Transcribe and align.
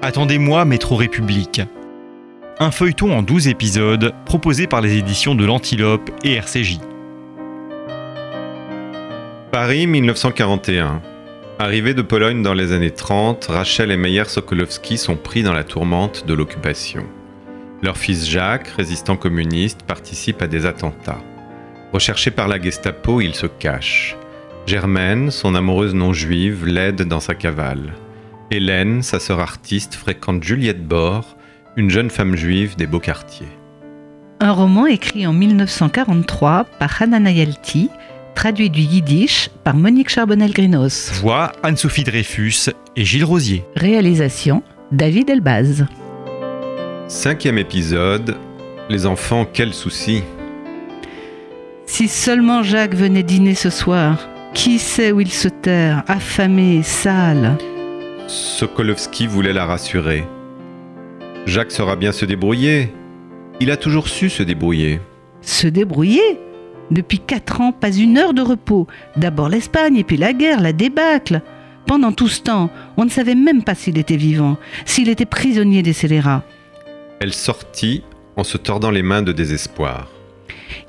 Attendez-moi, 0.00 0.64
Métro 0.64 0.94
République. 0.94 1.60
Un 2.60 2.70
feuilleton 2.70 3.12
en 3.12 3.22
12 3.22 3.48
épisodes 3.48 4.14
proposé 4.26 4.68
par 4.68 4.80
les 4.80 4.96
éditions 4.96 5.34
de 5.34 5.44
l'Antilope 5.44 6.10
et 6.22 6.34
RCJ. 6.34 6.78
Paris 9.50 9.88
1941. 9.88 11.02
Arrivée 11.58 11.94
de 11.94 12.02
Pologne 12.02 12.42
dans 12.42 12.54
les 12.54 12.70
années 12.70 12.92
30, 12.92 13.46
Rachel 13.46 13.90
et 13.90 13.96
Meyer 13.96 14.26
Sokolowski 14.26 14.98
sont 14.98 15.16
pris 15.16 15.42
dans 15.42 15.52
la 15.52 15.64
tourmente 15.64 16.26
de 16.28 16.34
l'occupation. 16.34 17.04
Leur 17.82 17.96
fils 17.96 18.28
Jacques, 18.28 18.68
résistant 18.68 19.16
communiste, 19.16 19.82
participe 19.82 20.42
à 20.42 20.46
des 20.46 20.64
attentats. 20.64 21.20
Recherché 21.92 22.30
par 22.30 22.46
la 22.46 22.60
Gestapo, 22.62 23.20
il 23.20 23.34
se 23.34 23.46
cache. 23.46 24.16
Germaine, 24.64 25.32
son 25.32 25.56
amoureuse 25.56 25.94
non 25.94 26.12
juive, 26.12 26.66
l'aide 26.66 27.02
dans 27.02 27.20
sa 27.20 27.34
cavale. 27.34 27.94
Hélène, 28.50 29.02
sa 29.02 29.20
sœur 29.20 29.40
artiste, 29.40 29.94
fréquente 29.94 30.42
Juliette 30.42 30.86
Bord, 30.86 31.36
une 31.76 31.90
jeune 31.90 32.08
femme 32.08 32.34
juive 32.34 32.76
des 32.76 32.86
beaux 32.86 32.98
quartiers. 32.98 33.48
Un 34.40 34.52
roman 34.52 34.86
écrit 34.86 35.26
en 35.26 35.34
1943 35.34 36.64
par 36.78 37.02
Hannah 37.02 37.20
Nayalti, 37.20 37.90
traduit 38.34 38.70
du 38.70 38.80
yiddish 38.80 39.50
par 39.64 39.74
Monique 39.74 40.08
Charbonnel-Grinos. 40.08 41.12
Voix 41.20 41.52
Anne-Sophie 41.62 42.04
Dreyfus 42.04 42.70
et 42.96 43.04
Gilles 43.04 43.24
Rosier. 43.24 43.64
Réalisation 43.76 44.62
David 44.92 45.28
Elbaz. 45.28 45.86
Cinquième 47.06 47.58
épisode. 47.58 48.36
Les 48.88 49.04
enfants, 49.04 49.46
quel 49.52 49.74
souci 49.74 50.22
Si 51.84 52.08
seulement 52.08 52.62
Jacques 52.62 52.94
venait 52.94 53.22
dîner 53.22 53.54
ce 53.54 53.68
soir, 53.68 54.26
qui 54.54 54.78
sait 54.78 55.12
où 55.12 55.20
il 55.20 55.30
se 55.30 55.48
terre, 55.48 56.02
affamé, 56.06 56.82
sale 56.82 57.58
Sokolowski 58.28 59.26
voulait 59.26 59.54
la 59.54 59.64
rassurer. 59.64 60.22
Jacques 61.46 61.72
saura 61.72 61.96
bien 61.96 62.12
se 62.12 62.26
débrouiller. 62.26 62.92
Il 63.58 63.70
a 63.70 63.78
toujours 63.78 64.06
su 64.06 64.28
se 64.28 64.42
débrouiller. 64.42 65.00
Se 65.40 65.66
débrouiller 65.66 66.38
Depuis 66.90 67.20
quatre 67.20 67.62
ans, 67.62 67.72
pas 67.72 67.90
une 67.90 68.18
heure 68.18 68.34
de 68.34 68.42
repos. 68.42 68.86
D'abord 69.16 69.48
l'Espagne 69.48 69.96
et 69.96 70.04
puis 70.04 70.18
la 70.18 70.34
guerre, 70.34 70.60
la 70.60 70.74
débâcle. 70.74 71.40
Pendant 71.86 72.12
tout 72.12 72.28
ce 72.28 72.42
temps, 72.42 72.70
on 72.98 73.06
ne 73.06 73.10
savait 73.10 73.34
même 73.34 73.62
pas 73.64 73.74
s'il 73.74 73.96
était 73.96 74.16
vivant, 74.16 74.58
s'il 74.84 75.08
était 75.08 75.24
prisonnier 75.24 75.82
des 75.82 75.94
scélérats. 75.94 76.44
Elle 77.20 77.32
sortit 77.32 78.04
en 78.36 78.44
se 78.44 78.58
tordant 78.58 78.90
les 78.90 79.02
mains 79.02 79.22
de 79.22 79.32
désespoir. 79.32 80.08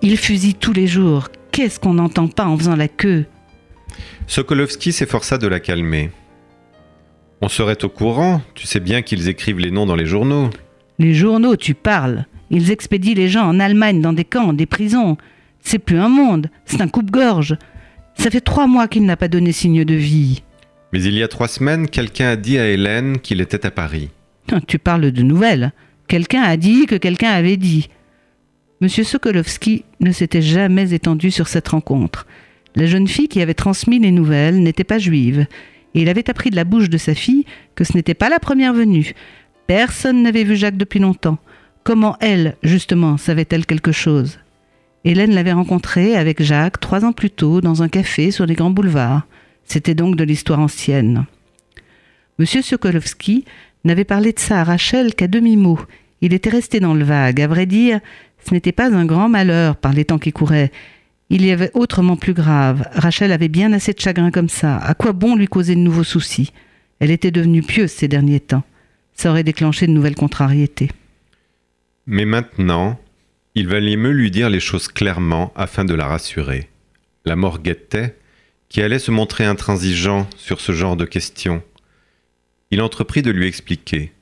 Il 0.01 0.17
fusille 0.17 0.55
tous 0.55 0.73
les 0.73 0.87
jours. 0.87 1.29
Qu'est-ce 1.53 1.79
qu'on 1.79 1.93
n'entend 1.93 2.27
pas 2.27 2.45
en 2.45 2.57
faisant 2.57 2.75
la 2.75 2.89
queue? 2.89 3.25
Sokolowski 4.27 4.91
s'efforça 4.91 5.37
de 5.37 5.47
la 5.47 5.61
calmer. 5.61 6.11
On 7.49 7.51
serait 7.51 7.83
au 7.83 7.89
courant, 7.89 8.43
tu 8.53 8.67
sais 8.67 8.79
bien 8.79 9.01
qu'ils 9.01 9.27
écrivent 9.27 9.57
les 9.57 9.71
noms 9.71 9.87
dans 9.87 9.95
les 9.95 10.05
journaux. 10.05 10.51
Les 10.99 11.15
journaux, 11.15 11.55
tu 11.55 11.73
parles. 11.73 12.27
Ils 12.51 12.69
expédient 12.69 13.15
les 13.15 13.27
gens 13.27 13.47
en 13.47 13.59
Allemagne 13.59 14.01
dans 14.01 14.13
des 14.13 14.23
camps, 14.23 14.53
des 14.53 14.67
prisons. 14.67 15.17
C'est 15.59 15.79
plus 15.79 15.97
un 15.97 16.09
monde, 16.09 16.51
c'est 16.65 16.79
un 16.79 16.87
coupe-gorge. 16.87 17.57
Ça 18.13 18.29
fait 18.29 18.39
trois 18.41 18.67
mois 18.67 18.87
qu'il 18.87 19.03
n'a 19.03 19.17
pas 19.17 19.29
donné 19.29 19.51
signe 19.51 19.83
de 19.83 19.95
vie. 19.95 20.43
Mais 20.93 21.01
il 21.01 21.15
y 21.15 21.23
a 21.23 21.27
trois 21.27 21.47
semaines, 21.47 21.89
quelqu'un 21.89 22.27
a 22.27 22.35
dit 22.35 22.59
à 22.59 22.67
Hélène 22.67 23.17
qu'il 23.17 23.41
était 23.41 23.65
à 23.65 23.71
Paris. 23.71 24.09
Tu 24.67 24.77
parles 24.77 25.09
de 25.09 25.23
nouvelles. 25.23 25.71
Quelqu'un 26.07 26.43
a 26.43 26.55
dit 26.55 26.85
que 26.85 26.97
quelqu'un 26.97 27.31
avait 27.31 27.57
dit. 27.57 27.89
Monsieur 28.79 29.03
Sokolowski 29.03 29.85
ne 30.01 30.11
s'était 30.11 30.43
jamais 30.43 30.93
étendu 30.93 31.31
sur 31.31 31.47
cette 31.47 31.69
rencontre. 31.69 32.27
La 32.75 32.85
jeune 32.85 33.07
fille 33.07 33.27
qui 33.27 33.41
avait 33.41 33.55
transmis 33.55 33.97
les 33.97 34.11
nouvelles 34.11 34.61
n'était 34.61 34.83
pas 34.83 34.99
juive, 34.99 35.47
et 35.95 36.01
il 36.01 36.09
avait 36.09 36.29
appris 36.29 36.49
de 36.49 36.55
la 36.55 36.63
bouche 36.63 36.89
de 36.89 36.97
sa 36.97 37.15
fille 37.15 37.45
que 37.75 37.83
ce 37.83 37.95
n'était 37.95 38.13
pas 38.13 38.29
la 38.29 38.39
première 38.39 38.73
venue. 38.73 39.13
Personne 39.67 40.23
n'avait 40.23 40.43
vu 40.43 40.55
Jacques 40.55 40.77
depuis 40.77 40.99
longtemps. 40.99 41.37
Comment 41.83 42.17
elle, 42.19 42.55
justement, 42.63 43.17
savait-elle 43.17 43.65
quelque 43.65 43.91
chose? 43.91 44.39
Hélène 45.05 45.33
l'avait 45.33 45.53
rencontré 45.53 46.15
avec 46.15 46.43
Jacques 46.43 46.79
trois 46.79 47.05
ans 47.05 47.13
plus 47.13 47.31
tôt 47.31 47.61
dans 47.61 47.81
un 47.81 47.89
café 47.89 48.31
sur 48.31 48.45
les 48.45 48.55
grands 48.55 48.69
boulevards. 48.69 49.27
C'était 49.63 49.95
donc 49.95 50.15
de 50.15 50.23
l'histoire 50.23 50.59
ancienne. 50.59 51.25
Monsieur 52.37 52.61
Sokolowski 52.61 53.45
n'avait 53.83 54.03
parlé 54.03 54.33
de 54.33 54.39
ça 54.39 54.61
à 54.61 54.63
Rachel 54.63 55.15
qu'à 55.15 55.27
demi-mot. 55.27 55.79
Il 56.21 56.33
était 56.33 56.49
resté 56.49 56.79
dans 56.79 56.93
le 56.93 57.05
vague. 57.05 57.41
À 57.41 57.47
vrai 57.47 57.65
dire, 57.65 57.99
ce 58.45 58.53
n'était 58.53 58.71
pas 58.71 58.93
un 58.93 59.05
grand 59.05 59.29
malheur 59.29 59.77
par 59.77 59.93
les 59.93 60.05
temps 60.05 60.19
qui 60.19 60.31
couraient. 60.31 60.71
Il 61.29 61.45
y 61.45 61.51
avait 61.51 61.71
autrement 61.73 62.17
plus 62.17 62.33
grave. 62.33 62.87
Rachel 62.91 63.31
avait 63.31 63.49
bien 63.49 63.71
assez 63.73 63.93
de 63.93 63.99
chagrin 63.99 64.31
comme 64.31 64.49
ça. 64.49 64.77
À 64.77 64.95
quoi 64.95 65.13
bon 65.13 65.35
lui 65.35 65.47
causer 65.47 65.75
de 65.75 65.79
nouveaux 65.79 66.03
soucis? 66.03 66.51
Elle 66.99 67.11
était 67.11 67.31
devenue 67.31 67.61
pieuse 67.61 67.91
ces 67.91 68.07
derniers 68.07 68.39
temps. 68.39 68.63
Ça 69.13 69.29
aurait 69.29 69.43
déclenché 69.43 69.85
de 69.85 69.91
nouvelles 69.91 70.15
contrariétés. 70.15 70.89
Mais 72.07 72.25
maintenant, 72.25 72.99
il 73.53 73.67
valait 73.67 73.95
mieux 73.95 74.11
lui 74.11 74.31
dire 74.31 74.49
les 74.49 74.59
choses 74.59 74.87
clairement 74.87 75.53
afin 75.55 75.85
de 75.85 75.93
la 75.93 76.07
rassurer. 76.07 76.69
La 77.25 77.35
mort 77.35 77.59
guettait, 77.59 78.15
qui 78.69 78.81
allait 78.81 78.99
se 78.99 79.11
montrer 79.11 79.45
intransigeant 79.45 80.27
sur 80.35 80.61
ce 80.61 80.71
genre 80.71 80.95
de 80.95 81.05
questions. 81.05 81.61
Il 82.71 82.81
entreprit 82.81 83.21
de 83.21 83.31
lui 83.31 83.47
expliquer. 83.47 84.13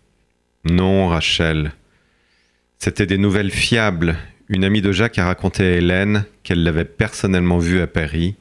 Non, 0.65 1.07
Rachel. 1.07 1.73
C'était 2.79 3.05
des 3.05 3.17
nouvelles 3.17 3.51
fiables. 3.51 4.17
Une 4.49 4.63
amie 4.63 4.81
de 4.81 4.91
Jacques 4.93 5.19
a 5.19 5.25
raconté 5.25 5.63
à 5.63 5.75
Hélène 5.75 6.25
qu'elle 6.43 6.63
l'avait 6.63 6.85
personnellement 6.85 7.57
vu 7.57 7.81
à 7.81 7.87
Paris 7.87 8.35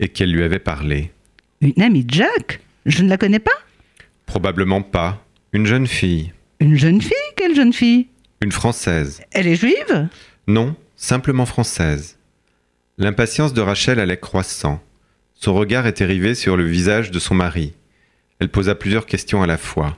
et 0.00 0.08
qu'elle 0.08 0.32
lui 0.32 0.42
avait 0.42 0.58
parlé. 0.58 1.12
Une 1.60 1.80
amie 1.80 2.04
de 2.04 2.12
Jacques? 2.12 2.60
Je 2.86 3.02
ne 3.04 3.08
la 3.08 3.16
connais 3.16 3.38
pas? 3.38 3.52
Probablement 4.26 4.82
pas. 4.82 5.24
Une 5.52 5.66
jeune 5.66 5.86
fille. 5.86 6.32
Une 6.58 6.76
jeune 6.76 7.00
fille? 7.00 7.12
Quelle 7.36 7.54
jeune 7.54 7.72
fille? 7.72 8.08
Une 8.42 8.50
Française. 8.50 9.22
Elle 9.30 9.46
est 9.46 9.54
juive? 9.54 10.08
Non, 10.48 10.74
simplement 10.96 11.46
française. 11.46 12.18
L'impatience 12.98 13.54
de 13.54 13.60
Rachel 13.60 14.00
allait 14.00 14.18
croissant. 14.18 14.82
Son 15.34 15.54
regard 15.54 15.86
était 15.86 16.04
rivé 16.04 16.34
sur 16.34 16.56
le 16.56 16.64
visage 16.64 17.10
de 17.10 17.18
son 17.18 17.34
mari. 17.34 17.74
Elle 18.40 18.48
posa 18.48 18.74
plusieurs 18.74 19.06
questions 19.06 19.42
à 19.42 19.46
la 19.46 19.56
fois. 19.56 19.96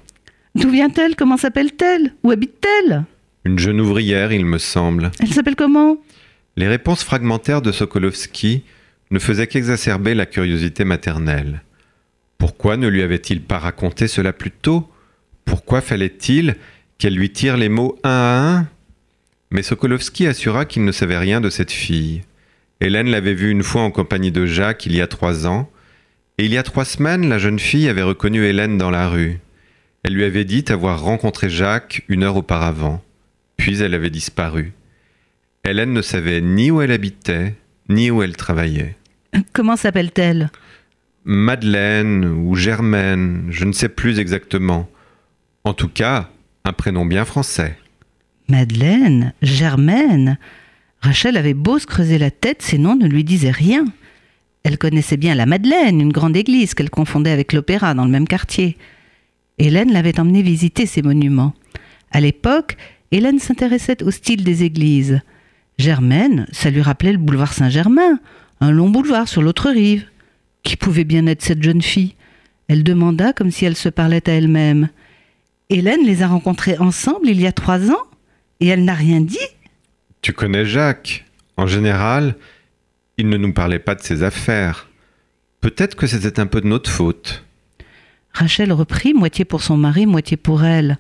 D'où 0.55 0.71
vient-elle? 0.71 1.17
Comment 1.17 1.37
s'appelle-t-elle? 1.37 2.15
Où 2.23 2.31
habite-t-elle? 2.31 3.05
Une 3.47 3.61
jeune 3.61 3.81
ouvrière, 3.81 4.33
il 4.33 4.45
me 4.45 4.59
semble. 4.59 5.13
Elle 5.21 5.33
s'appelle 5.33 5.55
comment? 5.55 5.99
Les 6.57 6.67
réponses 6.67 7.05
fragmentaires 7.05 7.63
de 7.63 7.71
Sokolowski 7.71 8.65
ne 9.13 9.21
faisaient 9.21 9.47
qu'exacerber 9.47 10.17
la 10.17 10.27
curiosité 10.27 10.85
maternelle. 10.85 11.63
Pourquoi 12.39 12.77
ne 12.77 12.89
lui 12.89 13.03
avait-il 13.03 13.41
pas 13.41 13.59
raconté 13.59 14.09
cela 14.09 14.33
plus 14.33 14.51
tôt? 14.51 14.91
Pourquoi 15.45 15.81
fallait-il 15.81 16.57
qu'elle 16.99 17.15
lui 17.15 17.31
tire 17.31 17.57
les 17.57 17.69
mots 17.69 17.97
un 18.03 18.11
à 18.11 18.59
un? 18.59 18.69
Mais 19.53 19.63
Sokolowski 19.63 20.27
assura 20.27 20.65
qu'il 20.65 20.85
ne 20.85 20.91
savait 20.91 21.17
rien 21.17 21.41
de 21.41 21.49
cette 21.49 21.71
fille. 21.71 22.23
Hélène 22.81 23.11
l'avait 23.11 23.35
vue 23.35 23.53
une 23.53 23.63
fois 23.63 23.83
en 23.83 23.93
compagnie 23.93 24.33
de 24.33 24.45
Jacques 24.45 24.87
il 24.87 24.97
y 24.97 25.01
a 25.01 25.07
trois 25.07 25.47
ans, 25.47 25.71
et 26.39 26.47
il 26.47 26.53
y 26.53 26.59
a 26.59 26.65
trois 26.65 26.85
semaines, 26.85 27.29
la 27.29 27.39
jeune 27.39 27.61
fille 27.61 27.89
avait 27.89 28.03
reconnu 28.03 28.45
Hélène 28.45 28.77
dans 28.77 28.91
la 28.91 29.09
rue. 29.09 29.39
Elle 30.03 30.15
lui 30.15 30.25
avait 30.25 30.45
dit 30.45 30.65
avoir 30.69 31.01
rencontré 31.01 31.49
Jacques 31.49 32.03
une 32.09 32.25
heure 32.25 32.37
auparavant, 32.37 33.05
puis 33.57 33.81
elle 33.81 33.95
avait 33.95 34.11
disparu. 34.11 34.73
Hélène 35.65 35.93
ne 35.93 36.03
savait 36.03 36.41
ni 36.41 36.71
où 36.71 36.81
elle 36.81 36.93
habitait, 36.93 37.55
ni 37.89 38.11
où 38.11 38.23
elle 38.23 38.37
travaillait. 38.37 38.97
Comment 39.53 39.77
s'appelle-t-elle? 39.77 40.51
Madeleine 41.25 42.25
ou 42.25 42.55
Germaine, 42.55 43.47
je 43.51 43.65
ne 43.65 43.73
sais 43.73 43.89
plus 43.89 44.21
exactement. 44.21 44.89
En 45.65 45.75
tout 45.75 45.89
cas, 45.89 46.31
un 46.65 46.73
prénom 46.73 47.05
bien 47.05 47.25
français. 47.25 47.77
Madeleine? 48.49 49.33
Germaine? 49.43 50.39
Rachel 51.01 51.37
avait 51.37 51.55
beau 51.55 51.79
se 51.79 51.87
creuser 51.87 52.19
la 52.19 52.31
tête, 52.31 52.63
ces 52.63 52.79
noms 52.79 52.95
ne 52.95 53.09
lui 53.09 53.25
disaient 53.25 53.51
rien. 53.51 53.85
Elle 54.63 54.79
connaissait 54.79 55.17
bien 55.17 55.35
la 55.35 55.47
Madeleine, 55.47 56.01
une 56.01 56.13
grande 56.13 56.37
église 56.37 56.75
qu'elle 56.75 56.91
confondait 56.91 57.31
avec 57.31 57.53
l'opéra 57.53 57.95
dans 57.95 58.05
le 58.05 58.11
même 58.11 58.29
quartier. 58.29 58.77
Hélène 59.59 59.93
l'avait 59.93 60.21
emmenée 60.21 60.43
visiter 60.43 60.87
ces 60.87 61.03
monuments. 61.03 61.55
À 62.11 62.21
l'époque, 62.21 62.77
Hélène 63.13 63.39
s'intéressait 63.39 64.03
au 64.03 64.11
style 64.11 64.45
des 64.45 64.65
églises. 64.65 65.21
Germaine, 65.79 66.47
ça 66.53 66.71
lui 66.71 66.83
rappelait 66.83 67.13
le 67.13 67.19
boulevard 67.19 67.53
Saint-Germain, 67.53 68.19
un 68.61 68.71
long 68.71 68.89
boulevard 68.89 69.29
sur 69.29 69.43
l'autre 69.43 69.71
rive. 69.71 70.07
Qui 70.63 70.77
pouvait 70.77 71.05
bien 71.05 71.27
être 71.27 71.43
cette 71.43 71.63
jeune 71.63 71.83
fille? 71.83 72.15
Elle 72.69 72.83
demanda 72.83 73.33
comme 73.33 73.51
si 73.51 73.65
elle 73.65 73.77
se 73.77 73.89
parlait 73.89 74.29
à 74.29 74.33
elle-même. 74.33 74.89
Hélène 75.71 76.05
les 76.05 76.23
a 76.23 76.29
rencontrés 76.29 76.79
ensemble 76.79 77.29
il 77.29 77.41
y 77.41 77.47
a 77.47 77.53
trois 77.53 77.91
ans 77.91 78.03
et 78.61 78.67
elle 78.67 78.85
n'a 78.85 78.95
rien 78.95 79.21
dit. 79.21 79.39
Tu 80.23 80.33
connais 80.33 80.65
Jacques? 80.65 81.25
En 81.57 81.67
général, 81.67 82.35
il 83.19 83.29
ne 83.29 83.37
nous 83.37 83.53
parlait 83.53 83.79
pas 83.79 83.95
de 83.95 84.03
ses 84.03 84.23
affaires. 84.23 84.89
Peut-être 85.61 85.95
que 85.95 86.07
c'était 86.07 86.41
un 86.41 86.47
peu 86.47 86.61
de 86.61 86.67
notre 86.67 86.91
faute. 86.91 87.45
Rachel 88.33 88.73
reprit, 88.73 89.15
moitié 89.15 89.45
pour 89.45 89.63
son 89.63 89.77
mari, 89.77 90.07
moitié 90.07 90.37
pour 90.37 90.65
elle. 90.65 90.99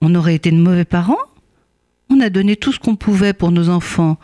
On 0.00 0.14
aurait 0.14 0.34
été 0.34 0.50
de 0.50 0.56
mauvais 0.56 0.84
parents? 0.84 1.18
On 2.10 2.20
a 2.20 2.30
donné 2.30 2.56
tout 2.56 2.72
ce 2.72 2.78
qu'on 2.78 2.96
pouvait 2.96 3.32
pour 3.32 3.50
nos 3.50 3.68
enfants. 3.68 4.18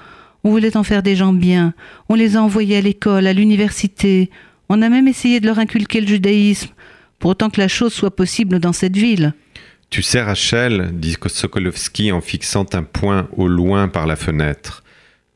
On 0.45 0.51
voulait 0.51 0.77
en 0.77 0.83
faire 0.83 1.03
des 1.03 1.17
gens 1.17 1.33
bien. 1.33 1.75
On 2.09 2.15
les 2.15 2.37
a 2.37 2.43
envoyés 2.43 2.77
à 2.77 2.81
l'école, 2.81 3.27
à 3.27 3.33
l'université. 3.33 4.31
On 4.69 4.83
a 4.83 4.89
même 4.89 5.09
essayé 5.09 5.41
de 5.41 5.47
leur 5.47 5.59
inculquer 5.59 6.01
le 6.01 6.07
judaïsme, 6.07 6.71
pour 7.19 7.33
autant 7.33 7.51
que 7.51 7.61
la 7.61 7.69
chose 7.69 7.93
soit 7.93 8.15
possible 8.15 8.59
dans 8.59 8.73
cette 8.73 8.97
ville. 8.97 9.35
Tu 9.91 10.03
sais, 10.03 10.23
Rachel, 10.23 10.91
dit 10.95 11.17
Sokolovski 11.27 12.13
en 12.13 12.21
fixant 12.21 12.67
un 12.73 12.83
point 12.83 13.29
au 13.37 13.47
loin 13.47 13.89
par 13.89 14.07
la 14.07 14.17
fenêtre. 14.17 14.83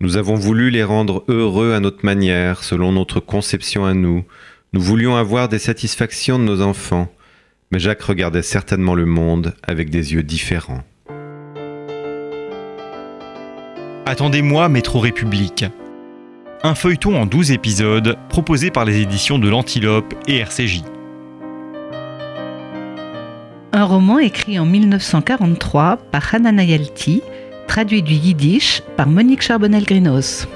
Nous 0.01 0.17
avons 0.17 0.35
voulu 0.35 0.71
les 0.71 0.85
rendre 0.85 1.25
heureux 1.29 1.73
à 1.73 1.81
notre 1.81 2.05
manière, 2.05 2.65
selon 2.65 2.93
notre 2.93 3.21
conception 3.21 3.85
à 3.85 3.95
nous. 3.95 4.25
Nous 4.73 4.81
voulions 4.81 5.17
avoir 5.17 5.49
des 5.49 5.59
satisfactions 5.59 6.39
de 6.39 6.45
nos 6.45 6.63
enfants. 6.63 7.13
Mais 7.71 7.79
Jacques 7.79 8.03
regardait 8.03 8.43
certainement 8.43 8.95
le 8.95 9.07
monde 9.07 9.55
avec 9.63 9.91
des 9.91 10.15
yeux 10.15 10.23
différents. 10.23 10.85
Attendez-moi, 14.08 14.69
Métro 14.69 15.00
République. 15.00 15.64
Un 16.62 16.76
feuilleton 16.76 17.20
en 17.20 17.26
12 17.26 17.50
épisodes 17.50 18.17
proposé 18.29 18.70
par 18.70 18.85
les 18.85 19.00
éditions 19.00 19.41
de 19.41 19.49
l'Antilope 19.49 20.14
et 20.29 20.37
RCJ. 20.37 20.85
Un 23.73 23.85
roman 23.85 24.20
écrit 24.20 24.61
en 24.61 24.64
1943 24.64 25.97
par 26.12 26.32
Hanana 26.32 26.62
Yalti, 26.62 27.20
traduit 27.67 28.03
du 28.03 28.12
yiddish 28.12 28.81
par 28.97 29.08
Monique 29.08 29.43
Charbonnel-Grinos. 29.43 30.47